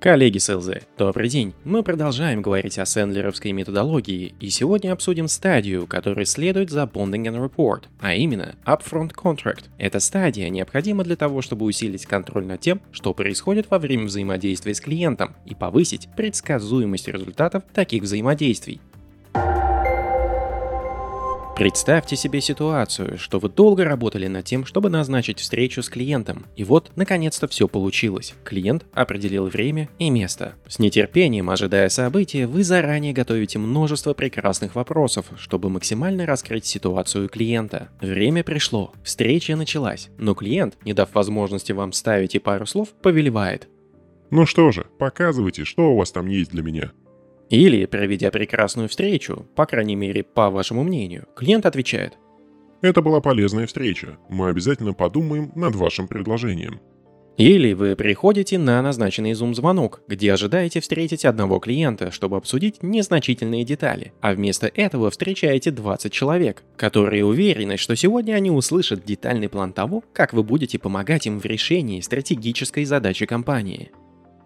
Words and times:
Коллеги 0.00 0.38
СЛЗ, 0.38 0.70
добрый 0.96 1.28
день! 1.28 1.52
Мы 1.62 1.82
продолжаем 1.82 2.40
говорить 2.40 2.78
о 2.78 2.86
сэндлеровской 2.86 3.52
методологии 3.52 4.34
и 4.40 4.48
сегодня 4.48 4.92
обсудим 4.92 5.28
стадию, 5.28 5.86
которая 5.86 6.24
следует 6.24 6.70
за 6.70 6.84
Bonding 6.84 7.26
and 7.26 7.46
Report, 7.46 7.82
а 8.00 8.14
именно 8.14 8.54
Upfront 8.64 9.10
Contract. 9.14 9.64
Эта 9.76 10.00
стадия 10.00 10.48
необходима 10.48 11.04
для 11.04 11.16
того, 11.16 11.42
чтобы 11.42 11.66
усилить 11.66 12.06
контроль 12.06 12.46
над 12.46 12.62
тем, 12.62 12.80
что 12.92 13.12
происходит 13.12 13.66
во 13.68 13.78
время 13.78 14.06
взаимодействия 14.06 14.74
с 14.74 14.80
клиентом 14.80 15.36
и 15.44 15.54
повысить 15.54 16.08
предсказуемость 16.16 17.08
результатов 17.08 17.64
таких 17.74 18.04
взаимодействий. 18.04 18.80
Представьте 21.60 22.16
себе 22.16 22.40
ситуацию, 22.40 23.18
что 23.18 23.38
вы 23.38 23.50
долго 23.50 23.84
работали 23.84 24.28
над 24.28 24.46
тем, 24.46 24.64
чтобы 24.64 24.88
назначить 24.88 25.40
встречу 25.40 25.82
с 25.82 25.90
клиентом, 25.90 26.46
и 26.56 26.64
вот, 26.64 26.90
наконец-то 26.96 27.48
все 27.48 27.68
получилось. 27.68 28.34
Клиент 28.44 28.86
определил 28.94 29.44
время 29.44 29.90
и 29.98 30.08
место. 30.08 30.54
С 30.66 30.78
нетерпением, 30.78 31.50
ожидая 31.50 31.90
события, 31.90 32.46
вы 32.46 32.64
заранее 32.64 33.12
готовите 33.12 33.58
множество 33.58 34.14
прекрасных 34.14 34.74
вопросов, 34.74 35.26
чтобы 35.36 35.68
максимально 35.68 36.24
раскрыть 36.24 36.64
ситуацию 36.64 37.28
клиента. 37.28 37.90
Время 38.00 38.42
пришло, 38.42 38.94
встреча 39.04 39.54
началась, 39.54 40.08
но 40.16 40.34
клиент, 40.34 40.78
не 40.86 40.94
дав 40.94 41.14
возможности 41.14 41.72
вам 41.72 41.92
ставить 41.92 42.34
и 42.34 42.38
пару 42.38 42.64
слов, 42.64 42.88
повелевает. 43.02 43.68
Ну 44.30 44.46
что 44.46 44.72
же, 44.72 44.86
показывайте, 44.98 45.66
что 45.66 45.92
у 45.92 45.98
вас 45.98 46.10
там 46.10 46.26
есть 46.26 46.52
для 46.52 46.62
меня. 46.62 46.92
Или, 47.50 47.84
проведя 47.86 48.30
прекрасную 48.30 48.88
встречу, 48.88 49.46
по 49.56 49.66
крайней 49.66 49.96
мере, 49.96 50.22
по 50.22 50.50
вашему 50.50 50.84
мнению, 50.84 51.26
клиент 51.36 51.66
отвечает. 51.66 52.16
Это 52.80 53.02
была 53.02 53.20
полезная 53.20 53.66
встреча. 53.66 54.18
Мы 54.28 54.48
обязательно 54.48 54.94
подумаем 54.94 55.52
над 55.56 55.74
вашим 55.74 56.06
предложением. 56.08 56.80
Или 57.36 57.72
вы 57.72 57.96
приходите 57.96 58.58
на 58.58 58.80
назначенный 58.82 59.32
Zoom-звонок, 59.32 60.02
где 60.06 60.32
ожидаете 60.32 60.80
встретить 60.80 61.24
одного 61.24 61.58
клиента, 61.58 62.10
чтобы 62.10 62.36
обсудить 62.36 62.82
незначительные 62.82 63.64
детали, 63.64 64.12
а 64.20 64.34
вместо 64.34 64.66
этого 64.66 65.10
встречаете 65.10 65.70
20 65.70 66.12
человек, 66.12 66.62
которые 66.76 67.24
уверены, 67.24 67.78
что 67.78 67.96
сегодня 67.96 68.34
они 68.34 68.50
услышат 68.50 69.04
детальный 69.04 69.48
план 69.48 69.72
того, 69.72 70.04
как 70.12 70.34
вы 70.34 70.42
будете 70.42 70.78
помогать 70.78 71.26
им 71.26 71.40
в 71.40 71.44
решении 71.46 72.00
стратегической 72.00 72.84
задачи 72.84 73.26
компании. 73.26 73.90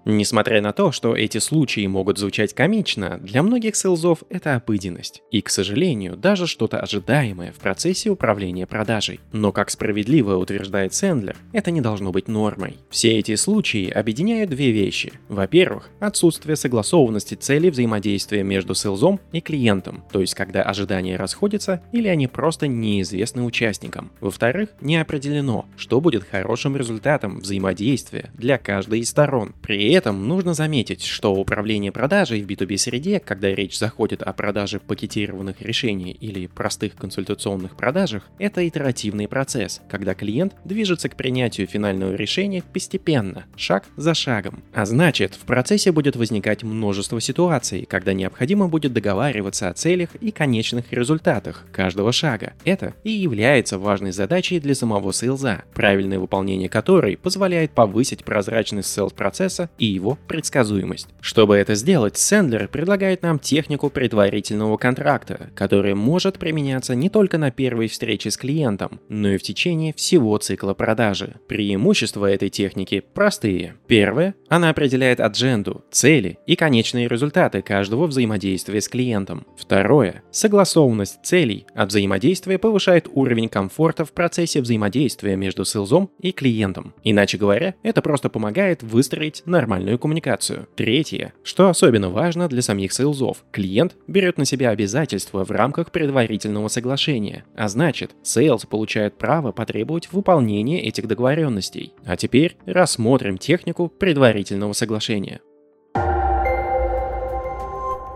Несмотря 0.05 0.61
на 0.61 0.73
то, 0.73 0.93
что 0.93 1.17
эти 1.17 1.39
случаи 1.39 1.87
могут 1.87 2.19
звучать 2.19 2.53
комично, 2.53 3.19
для 3.23 3.43
многих 3.43 3.75
селзов 3.75 4.23
это 4.29 4.57
обыденность. 4.57 5.23
И, 5.31 5.41
к 5.41 5.49
сожалению, 5.49 6.17
даже 6.17 6.47
что-то 6.47 6.81
ожидаемое 6.81 7.53
в 7.53 7.57
процессе 7.57 8.11
управления 8.11 8.67
продажей. 8.67 9.21
Но, 9.33 9.51
как 9.51 9.71
справедливо 9.71 10.37
утверждает 10.37 10.93
Сэндлер, 10.93 11.37
это 11.53 11.71
не 11.71 11.81
должно 11.81 12.13
быть 12.13 12.29
нормой. 12.29 12.77
Все 12.91 13.19
эти 13.19 13.35
случаи 13.37 13.89
объединяют 13.89 14.51
две 14.51 14.73
вещи. 14.73 15.13
Во-первых, 15.29 15.89
отсутствие 16.01 16.57
согласованности 16.57 17.35
целей 17.35 17.71
взаимодействия 17.71 18.43
между 18.43 18.75
селзом 18.75 19.21
и 19.33 19.41
клиентом, 19.41 20.05
то 20.13 20.21
есть 20.21 20.35
когда 20.35 20.63
ожидания 20.63 21.17
расходятся 21.17 21.83
или 21.93 22.09
они 22.09 22.27
просто 22.27 22.69
неизвестны 22.69 23.43
участникам. 23.43 24.13
Во-вторых, 24.21 24.71
не 24.81 24.97
определено, 24.97 25.67
что 25.77 26.01
будет 26.01 26.25
хорошим 26.25 26.77
результатом 26.77 27.39
взаимодействия 27.39 28.31
для 28.35 28.59
каждой 28.59 29.01
из 29.01 29.09
сторон. 29.09 29.55
При 29.63 29.94
этом 29.95 30.29
нужно 30.29 30.55
заметить, 30.55 31.03
что 31.03 31.35
управление 31.35 31.93
продажей 31.93 32.43
в 32.43 32.47
B2B 32.47 32.77
среде, 32.77 33.21
когда 33.21 33.49
речь 33.49 33.79
заходит 33.79 34.23
о 34.23 34.33
продаже 34.33 34.81
пакетированных 34.81 35.63
решений 35.63 36.13
или 36.13 36.47
простых 36.47 36.97
консультационных 36.97 37.77
продажах, 37.77 38.25
это 38.39 38.67
итеративный 38.67 39.29
процесс, 39.29 39.81
когда 39.89 40.15
клиент 40.15 40.55
движется 40.65 41.09
к 41.09 41.17
принятию 41.17 41.67
финального 41.67 42.15
решения 42.15 42.63
постепенно, 42.73 43.45
шаг 43.57 43.85
за 43.97 44.15
шагом. 44.15 44.63
А 44.73 44.85
значит, 44.85 45.35
в 45.35 45.47
процессе 45.47 45.93
будет 45.93 46.17
возникать 46.17 46.63
множество 46.63 47.21
ситуаций, 47.21 47.87
когда 47.89 48.13
необходимо 48.13 48.69
будет 48.69 48.93
договариваться 48.93 49.69
о 49.69 49.75
целях 49.75 50.15
и 50.17 50.31
конечных 50.31 50.93
результатах 50.93 51.67
каждого 51.73 52.13
шага. 52.13 52.55
Это 52.65 52.95
и 53.05 53.11
является 53.11 53.79
важной 53.79 54.13
задачей 54.13 54.61
для 54.61 54.75
самого 54.75 55.13
сейлза, 55.13 55.63
правильное 55.73 56.19
выполнение 56.19 56.69
которой 56.69 57.17
позволяет 57.17 57.71
повысить 57.71 58.25
прозрачность 58.25 58.93
сейлс-процесса 58.93 59.71
и 59.79 59.84
его 59.85 60.19
предсказуемость. 60.27 61.09
Чтобы 61.21 61.57
это 61.57 61.75
сделать, 61.75 62.17
Сэндлер 62.17 62.69
предлагает 62.69 63.23
нам 63.23 63.39
технику 63.39 63.91
предварительного 63.91 64.77
контракта, 64.77 65.51
которая 65.55 65.95
может 65.95 66.39
применяться 66.39 66.95
не 66.95 67.09
только 67.09 67.39
на 67.39 67.51
первой 67.51 67.89
встрече 67.89 68.31
с 68.31 68.37
клиентом, 68.37 69.01
но 69.09 69.31
и 69.31 69.37
в 69.37 69.43
течение 69.43 69.93
всего 69.95 70.37
цикла 70.39 70.75
продажи. 70.75 71.35
Преимущества 71.49 72.31
этой 72.31 72.49
техники 72.49 73.03
простые. 73.15 73.75
Первое, 73.87 74.35
она 74.49 74.71
определяет 74.71 75.21
адженду, 75.21 75.85
цели 75.91 76.39
и 76.47 76.57
конечные 76.57 77.09
результаты 77.09 77.63
каждого 77.63 78.07
взаимодействия 78.07 78.81
с 78.81 78.89
клиентом. 78.89 79.47
Второе, 79.57 80.23
согласованность 80.31 81.25
целей 81.25 81.67
от 81.75 81.89
взаимодействия 81.89 82.59
повышает 82.59 83.09
уровень 83.13 83.49
комфорта 83.49 84.05
в 84.05 84.13
процессе 84.13 84.61
взаимодействия 84.61 85.37
между 85.37 85.65
селзом 85.65 86.11
и 86.21 86.33
клиентом. 86.33 86.95
Иначе 87.03 87.39
говоря, 87.39 87.75
это 87.83 88.03
просто 88.03 88.29
помогает 88.29 88.83
выстроить 88.83 89.43
нормальный 89.47 89.74
нормальную 89.75 89.99
коммуникацию. 89.99 90.69
Третье, 90.77 91.33
что 91.43 91.69
особенно 91.69 92.09
важно 92.09 92.49
для 92.49 92.63
самих 92.63 92.93
сейлзов, 92.93 93.45
клиент 93.51 93.97
берет 94.07 94.39
на 94.39 94.45
себя 94.45 94.71
обязательства 94.71 95.45
в 95.45 95.51
рамках 95.51 95.91
предварительного 95.91 96.69
соглашения, 96.69 97.45
а 97.57 97.69
значит, 97.69 98.13
сейлз 98.23 98.67
получает 98.67 99.19
право 99.19 99.51
потребовать 99.51 100.13
выполнения 100.13 100.83
этих 100.85 101.09
договоренностей. 101.09 101.93
А 102.05 102.17
теперь 102.17 102.57
рассмотрим 102.67 103.37
технику 103.37 103.89
предварительного 103.89 104.75
соглашения. 104.75 105.41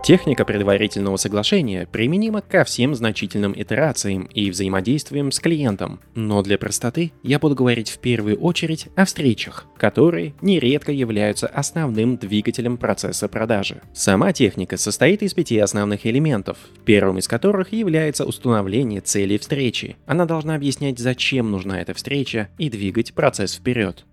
Техника 0.09 0.43
предварительного 0.43 1.17
соглашения 1.17 1.85
применима 1.85 2.41
ко 2.41 2.63
всем 2.63 2.95
значительным 2.95 3.53
итерациям 3.55 4.23
и 4.23 4.49
взаимодействиям 4.49 5.31
с 5.31 5.39
клиентом, 5.39 5.99
но 6.15 6.41
для 6.41 6.57
простоты 6.57 7.11
я 7.21 7.37
буду 7.37 7.53
говорить 7.53 7.91
в 7.91 7.99
первую 7.99 8.39
очередь 8.39 8.87
о 8.95 9.05
встречах, 9.05 9.67
которые 9.77 10.33
нередко 10.41 10.91
являются 10.91 11.45
основным 11.45 12.17
двигателем 12.17 12.77
процесса 12.77 13.27
продажи. 13.27 13.83
Сама 13.93 14.33
техника 14.33 14.77
состоит 14.77 15.21
из 15.21 15.35
пяти 15.35 15.59
основных 15.59 16.07
элементов, 16.07 16.57
первым 16.85 17.19
из 17.19 17.27
которых 17.27 17.71
является 17.71 18.25
установление 18.25 19.01
цели 19.01 19.37
встречи. 19.37 19.95
Она 20.07 20.25
должна 20.25 20.55
объяснять, 20.55 20.97
зачем 20.97 21.51
нужна 21.51 21.81
эта 21.81 21.93
встреча 21.93 22.49
и 22.57 22.71
двигать 22.71 23.13
процесс 23.13 23.53
вперед. 23.53 24.07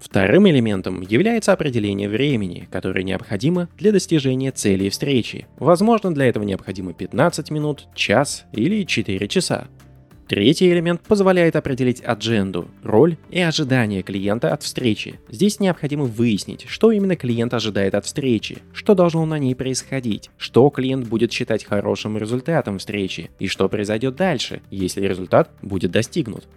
Вторым 0.00 0.48
элементом 0.48 1.00
является 1.00 1.52
определение 1.52 2.08
времени, 2.08 2.68
которое 2.70 3.02
необходимо 3.02 3.68
для 3.78 3.92
достижения 3.92 4.50
цели 4.50 4.88
встречи. 4.88 5.46
Возможно, 5.58 6.12
для 6.12 6.26
этого 6.26 6.44
необходимо 6.44 6.92
15 6.92 7.50
минут, 7.50 7.88
час 7.94 8.44
или 8.52 8.84
4 8.84 9.28
часа. 9.28 9.68
Третий 10.26 10.70
элемент 10.72 11.02
позволяет 11.02 11.54
определить 11.54 12.00
адженду, 12.00 12.70
роль 12.82 13.18
и 13.30 13.40
ожидания 13.40 14.02
клиента 14.02 14.54
от 14.54 14.62
встречи. 14.62 15.20
Здесь 15.28 15.60
необходимо 15.60 16.04
выяснить, 16.04 16.64
что 16.66 16.90
именно 16.92 17.14
клиент 17.14 17.52
ожидает 17.52 17.94
от 17.94 18.06
встречи, 18.06 18.58
что 18.72 18.94
должно 18.94 19.26
на 19.26 19.38
ней 19.38 19.54
происходить, 19.54 20.30
что 20.38 20.70
клиент 20.70 21.06
будет 21.08 21.30
считать 21.30 21.64
хорошим 21.64 22.16
результатом 22.16 22.78
встречи 22.78 23.30
и 23.38 23.48
что 23.48 23.68
произойдет 23.68 24.16
дальше, 24.16 24.62
если 24.70 25.06
результат 25.06 25.50
будет 25.60 25.90
достигнут. 25.90 26.48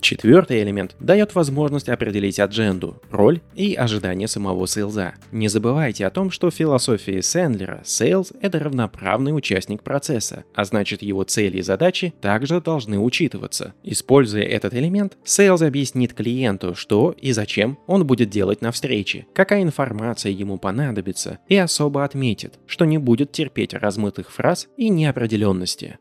Четвертый 0.00 0.62
элемент 0.62 0.94
дает 1.00 1.34
возможность 1.34 1.88
определить 1.88 2.38
адженду, 2.38 3.02
роль 3.10 3.40
и 3.54 3.74
ожидания 3.74 4.28
самого 4.28 4.66
сейлза. 4.66 5.14
Не 5.32 5.48
забывайте 5.48 6.06
о 6.06 6.10
том, 6.10 6.30
что 6.30 6.50
в 6.50 6.54
философии 6.54 7.20
Сэндлера 7.20 7.82
сейлз– 7.84 8.32
это 8.40 8.58
равноправный 8.58 9.36
участник 9.36 9.82
процесса, 9.82 10.44
а 10.54 10.64
значит 10.64 11.02
его 11.02 11.24
цели 11.24 11.58
и 11.58 11.62
задачи 11.62 12.14
также 12.20 12.60
должны 12.60 12.98
учитываться. 12.98 13.74
Используя 13.82 14.42
этот 14.42 14.74
элемент, 14.74 15.16
сейлз 15.24 15.62
объяснит 15.62 16.12
клиенту, 16.12 16.74
что 16.74 17.14
и 17.18 17.32
зачем 17.32 17.78
он 17.86 18.06
будет 18.06 18.30
делать 18.30 18.60
на 18.60 18.72
встрече, 18.72 19.26
какая 19.34 19.62
информация 19.62 20.32
ему 20.32 20.58
понадобится, 20.58 21.38
и 21.48 21.56
особо 21.56 22.04
отметит, 22.04 22.58
что 22.66 22.84
не 22.84 22.98
будет 22.98 23.32
терпеть 23.32 23.74
размытых 23.74 24.30
фраз 24.30 24.68
и 24.76 24.88
неопределенности. 24.88 25.98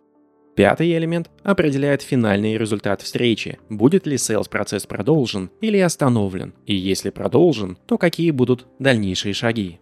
Пятый 0.56 0.96
элемент 0.98 1.30
определяет 1.44 2.02
финальный 2.02 2.57
результат 2.57 3.02
встречи. 3.02 3.60
Будет 3.69 4.07
ли 4.07 4.16
sales 4.16 4.50
процесс 4.50 4.86
продолжен 4.86 5.52
или 5.60 5.78
остановлен, 5.80 6.54
и 6.66 6.74
если 6.74 7.10
продолжен, 7.10 7.78
то 7.86 7.98
какие 7.98 8.31
будут 8.31 8.66
дальнейшие 8.80 9.34
шаги. 9.34 9.80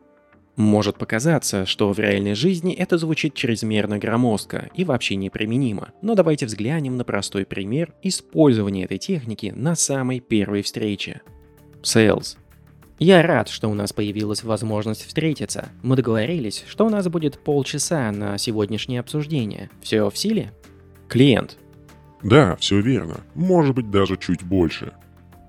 Может 0.56 0.98
показаться, 0.98 1.68
что 1.68 1.94
в 1.94 2.00
реальной 2.00 2.34
жизни 2.34 2.74
это 2.74 2.98
звучит 2.98 3.36
чрезмерно 3.36 4.00
громоздко 4.00 4.70
и 4.76 4.84
вообще 4.84 5.16
неприменимо, 5.16 5.94
но 6.02 6.16
давайте 6.16 6.48
взглянем 6.48 6.98
на 6.98 7.04
простой 7.04 7.46
пример 7.46 7.94
использования 8.02 8.86
этой 8.86 8.98
техники 8.98 9.54
на 9.56 9.76
самой 9.76 10.20
первой 10.20 10.64
встрече. 10.64 11.22
Sales. 11.84 12.38
Я 13.00 13.22
рад, 13.22 13.50
что 13.50 13.68
у 13.68 13.74
нас 13.74 13.94
появилась 13.94 14.44
возможность 14.44 15.06
встретиться. 15.06 15.70
Мы 15.82 15.96
договорились, 15.96 16.64
что 16.68 16.86
у 16.86 16.90
нас 16.90 17.08
будет 17.08 17.40
полчаса 17.40 18.12
на 18.12 18.38
сегодняшнее 18.38 19.00
обсуждение. 19.00 19.70
Все 19.82 20.10
в 20.10 20.18
силе? 20.18 20.52
Клиент. 21.08 21.58
Да, 22.24 22.56
все 22.56 22.80
верно. 22.80 23.18
Может 23.36 23.76
быть 23.76 23.92
даже 23.92 24.18
чуть 24.18 24.44
больше. 24.44 24.94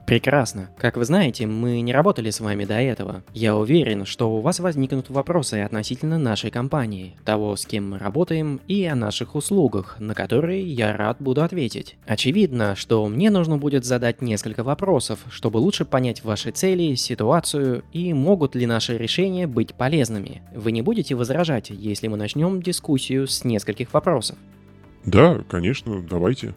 Прекрасно. 0.06 0.68
Как 0.76 0.98
вы 0.98 1.06
знаете, 1.06 1.46
мы 1.46 1.80
не 1.80 1.92
работали 1.92 2.28
с 2.28 2.40
вами 2.40 2.66
до 2.66 2.74
этого. 2.74 3.22
Я 3.32 3.56
уверен, 3.56 4.04
что 4.04 4.36
у 4.36 4.40
вас 4.40 4.60
возникнут 4.60 5.08
вопросы 5.08 5.62
относительно 5.62 6.18
нашей 6.18 6.50
компании, 6.50 7.16
того, 7.24 7.56
с 7.56 7.64
кем 7.64 7.90
мы 7.90 7.98
работаем, 7.98 8.60
и 8.68 8.84
о 8.84 8.96
наших 8.96 9.34
услугах, 9.34 9.96
на 9.98 10.14
которые 10.14 10.62
я 10.62 10.94
рад 10.94 11.16
буду 11.20 11.42
ответить. 11.42 11.96
Очевидно, 12.06 12.76
что 12.76 13.06
мне 13.08 13.30
нужно 13.30 13.56
будет 13.56 13.86
задать 13.86 14.20
несколько 14.20 14.62
вопросов, 14.62 15.20
чтобы 15.30 15.56
лучше 15.56 15.86
понять 15.86 16.22
ваши 16.22 16.50
цели, 16.50 16.96
ситуацию 16.96 17.82
и 17.92 18.12
могут 18.12 18.54
ли 18.54 18.66
наши 18.66 18.98
решения 18.98 19.46
быть 19.46 19.74
полезными. 19.74 20.42
Вы 20.54 20.72
не 20.72 20.82
будете 20.82 21.14
возражать, 21.14 21.70
если 21.70 22.08
мы 22.08 22.18
начнем 22.18 22.60
дискуссию 22.60 23.26
с 23.26 23.42
нескольких 23.42 23.94
вопросов? 23.94 24.36
Да, 25.04 25.42
конечно, 25.48 26.02
давайте. 26.02 26.54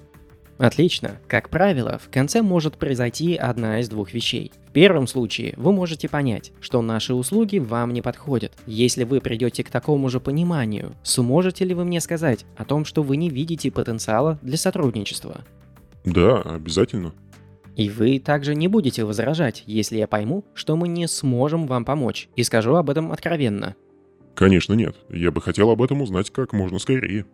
Отлично. 0.57 1.19
Как 1.27 1.49
правило, 1.49 1.99
в 2.03 2.09
конце 2.09 2.41
может 2.41 2.77
произойти 2.77 3.35
одна 3.35 3.79
из 3.79 3.89
двух 3.89 4.13
вещей. 4.13 4.51
В 4.69 4.71
первом 4.71 5.05
случае 5.05 5.53
вы 5.55 5.71
можете 5.71 6.09
понять, 6.09 6.51
что 6.59 6.81
наши 6.81 7.13
услуги 7.13 7.59
вам 7.59 7.93
не 7.93 8.01
подходят. 8.01 8.53
Если 8.65 9.03
вы 9.03 9.21
придете 9.21 9.63
к 9.63 9.69
такому 9.69 10.09
же 10.09 10.19
пониманию, 10.19 10.95
сможете 11.03 11.63
ли 11.65 11.75
вы 11.75 11.85
мне 11.85 12.01
сказать 12.01 12.45
о 12.55 12.65
том, 12.65 12.85
что 12.85 13.03
вы 13.03 13.17
не 13.17 13.29
видите 13.29 13.71
потенциала 13.71 14.39
для 14.41 14.57
сотрудничества? 14.57 15.45
Да, 16.05 16.41
обязательно. 16.41 17.13
И 17.75 17.89
вы 17.89 18.17
также 18.17 18.55
не 18.55 18.67
будете 18.67 19.03
возражать, 19.03 19.63
если 19.67 19.97
я 19.97 20.07
пойму, 20.07 20.43
что 20.55 20.75
мы 20.75 20.87
не 20.87 21.07
сможем 21.07 21.67
вам 21.67 21.85
помочь, 21.85 22.27
и 22.35 22.43
скажу 22.43 22.75
об 22.75 22.89
этом 22.89 23.11
откровенно. 23.11 23.75
Конечно 24.33 24.73
нет. 24.73 24.95
Я 25.09 25.31
бы 25.31 25.41
хотел 25.41 25.69
об 25.69 25.83
этом 25.83 26.01
узнать 26.01 26.31
как 26.31 26.53
можно 26.53 26.79
скорее. 26.79 27.25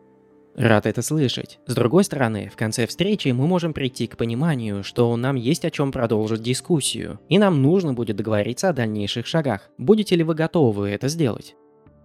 Рад 0.55 0.85
это 0.85 1.01
слышать. 1.01 1.59
С 1.65 1.73
другой 1.73 2.03
стороны, 2.03 2.50
в 2.51 2.55
конце 2.55 2.85
встречи 2.85 3.29
мы 3.29 3.47
можем 3.47 3.73
прийти 3.73 4.05
к 4.05 4.17
пониманию, 4.17 4.83
что 4.83 5.15
нам 5.15 5.35
есть 5.35 5.65
о 5.65 5.71
чем 5.71 5.91
продолжить 5.91 6.44
дискуссию, 6.44 7.19
и 7.27 7.39
нам 7.39 7.61
нужно 7.61 7.94
будет 7.94 8.17
договориться 8.17 8.69
о 8.69 8.73
дальнейших 8.73 9.25
шагах. 9.25 9.69
Будете 9.79 10.15
ли 10.15 10.23
вы 10.23 10.35
готовы 10.35 10.89
это 10.89 11.07
сделать? 11.07 11.55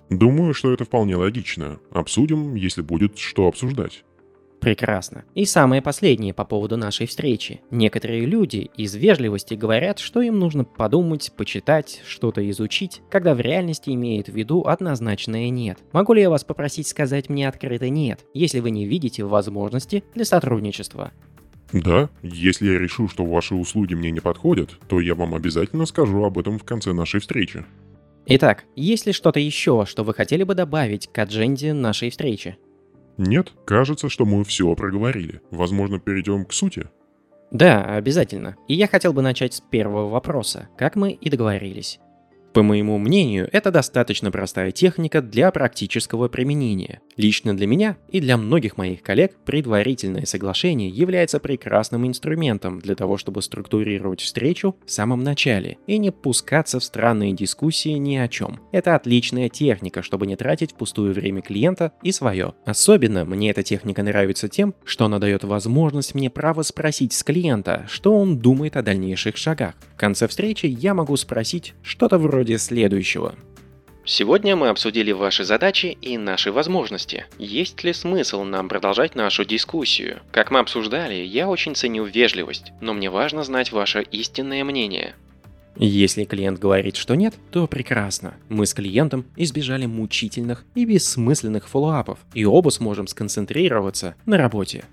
Думаю, 0.08 0.54
что 0.54 0.72
это 0.72 0.84
вполне 0.84 1.16
логично. 1.16 1.78
Обсудим, 1.90 2.54
если 2.54 2.80
будет 2.80 3.18
что 3.18 3.48
обсуждать. 3.48 4.04
Прекрасно. 4.60 5.24
И 5.34 5.44
самое 5.44 5.80
последнее 5.80 6.34
по 6.34 6.44
поводу 6.44 6.76
нашей 6.76 7.06
встречи. 7.06 7.60
Некоторые 7.70 8.26
люди 8.26 8.70
из 8.76 8.94
вежливости 8.94 9.54
говорят, 9.54 9.98
что 9.98 10.20
им 10.20 10.38
нужно 10.38 10.64
подумать, 10.64 11.32
почитать, 11.36 12.02
что-то 12.06 12.48
изучить, 12.50 13.02
когда 13.10 13.34
в 13.34 13.40
реальности 13.40 13.90
имеют 13.90 14.28
в 14.28 14.34
виду 14.34 14.62
однозначное 14.66 15.48
«нет». 15.50 15.78
Могу 15.92 16.12
ли 16.12 16.22
я 16.22 16.30
вас 16.30 16.44
попросить 16.44 16.88
сказать 16.88 17.28
мне 17.28 17.48
открыто 17.48 17.88
«нет», 17.88 18.24
если 18.34 18.60
вы 18.60 18.70
не 18.70 18.86
видите 18.86 19.24
возможности 19.24 20.02
для 20.14 20.24
сотрудничества? 20.24 21.12
Да, 21.72 22.08
если 22.22 22.72
я 22.72 22.78
решу, 22.78 23.08
что 23.08 23.24
ваши 23.24 23.54
услуги 23.54 23.94
мне 23.94 24.10
не 24.10 24.20
подходят, 24.20 24.70
то 24.88 25.00
я 25.00 25.14
вам 25.14 25.34
обязательно 25.34 25.86
скажу 25.86 26.24
об 26.24 26.38
этом 26.38 26.58
в 26.58 26.64
конце 26.64 26.92
нашей 26.92 27.20
встречи. 27.20 27.64
Итак, 28.26 28.64
есть 28.74 29.06
ли 29.06 29.12
что-то 29.12 29.40
еще, 29.40 29.84
что 29.86 30.02
вы 30.02 30.14
хотели 30.14 30.42
бы 30.42 30.54
добавить 30.54 31.08
к 31.12 31.18
адженде 31.18 31.72
нашей 31.72 32.10
встречи? 32.10 32.58
Нет, 33.18 33.52
кажется, 33.66 34.08
что 34.08 34.24
мы 34.24 34.44
все 34.44 34.74
проговорили. 34.74 35.42
Возможно, 35.50 35.98
перейдем 35.98 36.44
к 36.44 36.52
сути? 36.52 36.86
Да, 37.50 37.84
обязательно. 37.84 38.56
И 38.68 38.74
я 38.74 38.86
хотел 38.86 39.12
бы 39.12 39.22
начать 39.22 39.54
с 39.54 39.60
первого 39.60 40.08
вопроса, 40.08 40.68
как 40.78 40.96
мы 40.96 41.12
и 41.12 41.28
договорились. 41.28 41.98
По 42.52 42.62
моему 42.62 42.96
мнению, 42.98 43.48
это 43.52 43.70
достаточно 43.70 44.30
простая 44.30 44.70
техника 44.70 45.20
для 45.20 45.50
практического 45.50 46.28
применения. 46.28 47.00
Лично 47.18 47.56
для 47.56 47.66
меня 47.66 47.96
и 48.10 48.20
для 48.20 48.36
многих 48.36 48.76
моих 48.76 49.02
коллег 49.02 49.34
предварительное 49.44 50.24
соглашение 50.24 50.88
является 50.88 51.40
прекрасным 51.40 52.06
инструментом 52.06 52.78
для 52.78 52.94
того, 52.94 53.16
чтобы 53.18 53.42
структурировать 53.42 54.20
встречу 54.20 54.76
в 54.86 54.90
самом 54.90 55.24
начале 55.24 55.78
и 55.88 55.98
не 55.98 56.12
пускаться 56.12 56.78
в 56.78 56.84
странные 56.84 57.32
дискуссии 57.32 57.90
ни 57.98 58.14
о 58.14 58.28
чем. 58.28 58.60
Это 58.70 58.94
отличная 58.94 59.48
техника, 59.48 60.02
чтобы 60.02 60.28
не 60.28 60.36
тратить 60.36 60.70
впустую 60.70 61.12
время 61.12 61.42
клиента 61.42 61.92
и 62.04 62.12
свое. 62.12 62.54
Особенно 62.64 63.24
мне 63.24 63.50
эта 63.50 63.64
техника 63.64 64.04
нравится 64.04 64.48
тем, 64.48 64.72
что 64.84 65.06
она 65.06 65.18
дает 65.18 65.42
возможность 65.42 66.14
мне 66.14 66.30
право 66.30 66.62
спросить 66.62 67.12
с 67.12 67.24
клиента, 67.24 67.84
что 67.88 68.16
он 68.16 68.38
думает 68.38 68.76
о 68.76 68.82
дальнейших 68.82 69.36
шагах. 69.36 69.74
В 69.96 69.98
конце 69.98 70.28
встречи 70.28 70.66
я 70.66 70.94
могу 70.94 71.16
спросить 71.16 71.74
что-то 71.82 72.16
вроде 72.16 72.58
следующего. 72.58 73.34
Сегодня 74.10 74.56
мы 74.56 74.68
обсудили 74.68 75.12
ваши 75.12 75.44
задачи 75.44 75.98
и 76.00 76.16
наши 76.16 76.50
возможности. 76.50 77.26
Есть 77.38 77.84
ли 77.84 77.92
смысл 77.92 78.42
нам 78.42 78.66
продолжать 78.66 79.14
нашу 79.14 79.44
дискуссию? 79.44 80.20
Как 80.30 80.50
мы 80.50 80.60
обсуждали, 80.60 81.16
я 81.16 81.46
очень 81.46 81.74
ценю 81.74 82.06
вежливость, 82.06 82.72
но 82.80 82.94
мне 82.94 83.10
важно 83.10 83.44
знать 83.44 83.70
ваше 83.70 84.00
истинное 84.00 84.64
мнение. 84.64 85.14
Если 85.76 86.24
клиент 86.24 86.58
говорит, 86.58 86.96
что 86.96 87.16
нет, 87.16 87.34
то 87.50 87.66
прекрасно. 87.66 88.32
Мы 88.48 88.64
с 88.64 88.72
клиентом 88.72 89.26
избежали 89.36 89.84
мучительных 89.84 90.64
и 90.74 90.86
бессмысленных 90.86 91.68
фоллоуапов, 91.68 92.18
и 92.32 92.46
оба 92.46 92.70
сможем 92.70 93.08
сконцентрироваться 93.08 94.14
на 94.24 94.38
работе. 94.38 94.86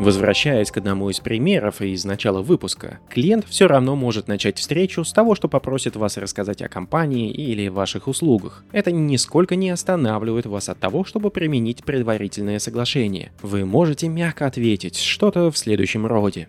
Возвращаясь 0.00 0.70
к 0.70 0.78
одному 0.78 1.10
из 1.10 1.20
примеров 1.20 1.82
из 1.82 2.06
начала 2.06 2.40
выпуска, 2.40 3.00
клиент 3.10 3.46
все 3.46 3.68
равно 3.68 3.96
может 3.96 4.28
начать 4.28 4.58
встречу 4.58 5.04
с 5.04 5.12
того, 5.12 5.34
что 5.34 5.46
попросит 5.46 5.94
вас 5.94 6.16
рассказать 6.16 6.62
о 6.62 6.70
компании 6.70 7.30
или 7.30 7.68
ваших 7.68 8.08
услугах. 8.08 8.64
Это 8.72 8.92
нисколько 8.92 9.56
не 9.56 9.68
останавливает 9.68 10.46
вас 10.46 10.70
от 10.70 10.80
того, 10.80 11.04
чтобы 11.04 11.30
применить 11.30 11.84
предварительное 11.84 12.58
соглашение. 12.60 13.30
Вы 13.42 13.66
можете 13.66 14.08
мягко 14.08 14.46
ответить 14.46 14.96
что-то 14.96 15.50
в 15.50 15.58
следующем 15.58 16.06
роде. 16.06 16.48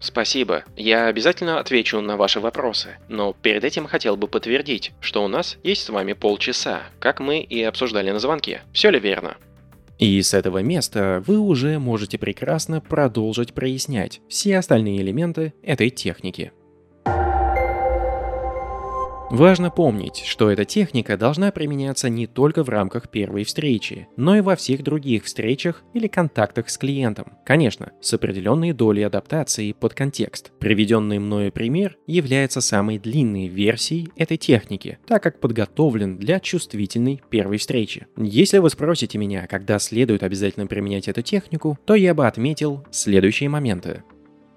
Спасибо. 0.00 0.64
Я 0.76 1.06
обязательно 1.06 1.60
отвечу 1.60 2.00
на 2.00 2.16
ваши 2.16 2.40
вопросы. 2.40 2.96
Но 3.08 3.34
перед 3.34 3.62
этим 3.62 3.86
хотел 3.86 4.16
бы 4.16 4.26
подтвердить, 4.26 4.90
что 5.00 5.22
у 5.22 5.28
нас 5.28 5.58
есть 5.62 5.84
с 5.84 5.90
вами 5.90 6.14
полчаса, 6.14 6.82
как 6.98 7.20
мы 7.20 7.38
и 7.38 7.62
обсуждали 7.62 8.10
на 8.10 8.18
звонке. 8.18 8.62
Все 8.72 8.90
ли 8.90 8.98
верно? 8.98 9.36
И 10.00 10.22
с 10.22 10.32
этого 10.32 10.62
места 10.62 11.22
вы 11.26 11.38
уже 11.38 11.78
можете 11.78 12.16
прекрасно 12.16 12.80
продолжить 12.80 13.52
прояснять 13.52 14.22
все 14.28 14.56
остальные 14.56 15.02
элементы 15.02 15.52
этой 15.62 15.90
техники. 15.90 16.52
Важно 19.30 19.70
помнить, 19.70 20.24
что 20.26 20.50
эта 20.50 20.64
техника 20.64 21.16
должна 21.16 21.52
применяться 21.52 22.08
не 22.08 22.26
только 22.26 22.64
в 22.64 22.68
рамках 22.68 23.08
первой 23.08 23.44
встречи, 23.44 24.08
но 24.16 24.36
и 24.36 24.40
во 24.40 24.56
всех 24.56 24.82
других 24.82 25.24
встречах 25.24 25.84
или 25.94 26.08
контактах 26.08 26.68
с 26.68 26.76
клиентом. 26.76 27.34
Конечно, 27.46 27.92
с 28.00 28.12
определенной 28.12 28.72
долей 28.72 29.04
адаптации 29.04 29.70
под 29.70 29.94
контекст. 29.94 30.50
Приведенный 30.58 31.20
мною 31.20 31.52
пример 31.52 31.96
является 32.08 32.60
самой 32.60 32.98
длинной 32.98 33.46
версией 33.46 34.08
этой 34.16 34.36
техники, 34.36 34.98
так 35.06 35.22
как 35.22 35.38
подготовлен 35.38 36.16
для 36.16 36.40
чувствительной 36.40 37.22
первой 37.30 37.58
встречи. 37.58 38.08
Если 38.16 38.58
вы 38.58 38.68
спросите 38.68 39.16
меня, 39.16 39.46
когда 39.46 39.78
следует 39.78 40.24
обязательно 40.24 40.66
применять 40.66 41.06
эту 41.06 41.22
технику, 41.22 41.78
то 41.84 41.94
я 41.94 42.14
бы 42.14 42.26
отметил 42.26 42.84
следующие 42.90 43.48
моменты. 43.48 44.02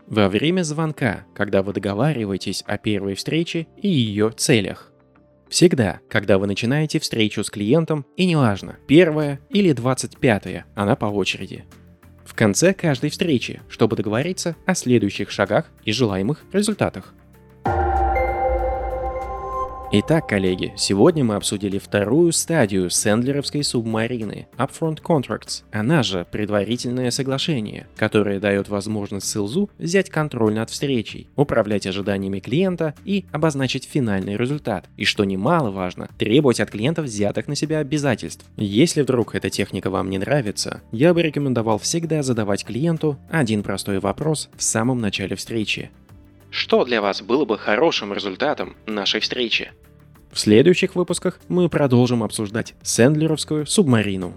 Во 0.07 0.29
время 0.29 0.63
звонка, 0.63 1.25
когда 1.33 1.63
вы 1.63 1.73
договариваетесь 1.73 2.63
о 2.67 2.77
первой 2.77 3.15
встрече 3.15 3.67
и 3.77 3.87
ее 3.87 4.31
целях. 4.31 4.91
Всегда, 5.49 6.01
когда 6.09 6.37
вы 6.37 6.47
начинаете 6.47 6.99
встречу 6.99 7.43
с 7.43 7.49
клиентом, 7.49 8.05
и 8.17 8.25
неважно, 8.25 8.77
первая 8.87 9.39
или 9.49 9.71
двадцать 9.71 10.17
пятая, 10.17 10.65
она 10.75 10.95
по 10.95 11.05
очереди. 11.05 11.65
В 12.25 12.33
конце 12.33 12.73
каждой 12.73 13.11
встречи, 13.11 13.61
чтобы 13.69 13.95
договориться 13.95 14.55
о 14.65 14.75
следующих 14.75 15.29
шагах 15.29 15.69
и 15.83 15.91
желаемых 15.91 16.43
результатах. 16.51 17.13
Итак, 19.95 20.27
коллеги, 20.27 20.73
сегодня 20.75 21.23
мы 21.23 21.35
обсудили 21.35 21.77
вторую 21.77 22.31
стадию 22.31 22.89
сэндлеровской 22.89 23.63
субмарины– 23.63 24.47
Upfront 24.57 25.03
Contracts, 25.03 25.61
она 25.71 26.01
же 26.01 26.25
предварительное 26.31 27.11
соглашение, 27.11 27.85
которое 27.95 28.39
дает 28.39 28.69
возможность 28.69 29.29
СИЛЗу 29.29 29.69
взять 29.77 30.09
контроль 30.09 30.55
над 30.55 30.71
встречей, 30.71 31.27
управлять 31.35 31.85
ожиданиями 31.85 32.39
клиента 32.39 32.95
и 33.05 33.25
обозначить 33.31 33.87
финальный 33.87 34.35
результат. 34.35 34.89
И 34.97 35.05
что 35.05 35.25
немаловажно, 35.25 36.09
требовать 36.17 36.59
от 36.59 36.71
клиента 36.71 37.03
взятых 37.03 37.47
на 37.47 37.53
себя 37.53 37.77
обязательств. 37.77 38.45
Если 38.57 39.03
вдруг 39.03 39.35
эта 39.35 39.51
техника 39.51 39.91
вам 39.91 40.09
не 40.09 40.17
нравится, 40.17 40.81
я 40.91 41.13
бы 41.13 41.21
рекомендовал 41.21 41.77
всегда 41.77 42.23
задавать 42.23 42.65
клиенту 42.65 43.19
один 43.29 43.61
простой 43.61 43.99
вопрос 43.99 44.49
в 44.57 44.63
самом 44.63 44.99
начале 45.01 45.35
встречи. 45.35 45.91
Что 46.53 46.85
для 46.85 47.01
вас 47.01 47.23
было 47.23 47.45
бы 47.45 47.57
хорошим 47.57 48.13
результатом 48.13 48.75
нашей 48.85 49.21
встречи? 49.21 49.71
В 50.31 50.39
следующих 50.39 50.93
выпусках 50.93 51.39
мы 51.47 51.67
продолжим 51.67 52.21
обсуждать 52.21 52.75
Сэндлеровскую 52.83 53.65
субмарину. 53.65 54.35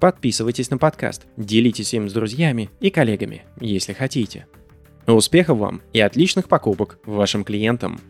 Подписывайтесь 0.00 0.70
на 0.70 0.78
подкаст, 0.78 1.26
делитесь 1.36 1.94
им 1.94 2.08
с 2.08 2.12
друзьями 2.12 2.70
и 2.80 2.90
коллегами, 2.90 3.44
если 3.60 3.92
хотите. 3.92 4.48
Успехов 5.06 5.58
вам 5.58 5.80
и 5.92 6.00
отличных 6.00 6.48
покупок 6.48 6.98
вашим 7.04 7.44
клиентам! 7.44 8.00